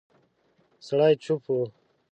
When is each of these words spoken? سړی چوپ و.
سړی 0.87 1.13
چوپ 1.23 1.43
و. 1.55 1.57